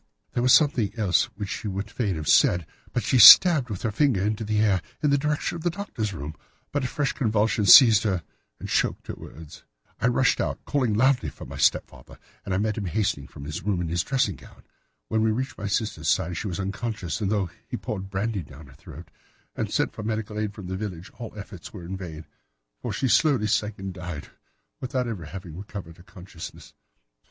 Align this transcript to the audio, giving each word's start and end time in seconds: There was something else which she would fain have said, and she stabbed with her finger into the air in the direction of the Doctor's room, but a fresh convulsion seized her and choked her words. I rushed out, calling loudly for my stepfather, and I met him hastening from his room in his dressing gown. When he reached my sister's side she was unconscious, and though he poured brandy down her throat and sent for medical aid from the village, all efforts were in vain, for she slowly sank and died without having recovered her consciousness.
There 0.33 0.41
was 0.41 0.51
something 0.51 0.91
else 0.97 1.25
which 1.37 1.49
she 1.49 1.67
would 1.67 1.91
fain 1.91 2.15
have 2.15 2.27
said, 2.27 2.65
and 2.95 3.03
she 3.03 3.19
stabbed 3.19 3.69
with 3.69 3.83
her 3.83 3.91
finger 3.91 4.23
into 4.23 4.43
the 4.43 4.59
air 4.59 4.81
in 5.03 5.11
the 5.11 5.17
direction 5.19 5.57
of 5.57 5.61
the 5.61 5.69
Doctor's 5.69 6.11
room, 6.11 6.33
but 6.71 6.83
a 6.83 6.87
fresh 6.87 7.13
convulsion 7.13 7.67
seized 7.67 8.01
her 8.01 8.23
and 8.59 8.67
choked 8.67 9.05
her 9.05 9.13
words. 9.15 9.63
I 9.99 10.07
rushed 10.07 10.41
out, 10.41 10.65
calling 10.65 10.95
loudly 10.95 11.29
for 11.29 11.45
my 11.45 11.57
stepfather, 11.57 12.17
and 12.43 12.51
I 12.51 12.57
met 12.57 12.79
him 12.79 12.85
hastening 12.87 13.27
from 13.27 13.43
his 13.45 13.61
room 13.61 13.79
in 13.79 13.89
his 13.89 14.01
dressing 14.01 14.37
gown. 14.37 14.63
When 15.07 15.21
he 15.23 15.27
reached 15.31 15.59
my 15.59 15.67
sister's 15.67 16.07
side 16.07 16.35
she 16.35 16.47
was 16.47 16.59
unconscious, 16.59 17.21
and 17.21 17.31
though 17.31 17.51
he 17.67 17.77
poured 17.77 18.09
brandy 18.09 18.41
down 18.41 18.65
her 18.65 18.73
throat 18.73 19.11
and 19.55 19.71
sent 19.71 19.93
for 19.93 20.01
medical 20.01 20.39
aid 20.39 20.55
from 20.55 20.65
the 20.65 20.75
village, 20.75 21.11
all 21.19 21.31
efforts 21.37 21.71
were 21.73 21.85
in 21.85 21.95
vain, 21.95 22.25
for 22.81 22.91
she 22.91 23.07
slowly 23.07 23.45
sank 23.45 23.77
and 23.77 23.93
died 23.93 24.29
without 24.79 25.05
having 25.05 25.55
recovered 25.55 25.97
her 25.97 26.03
consciousness. 26.03 26.73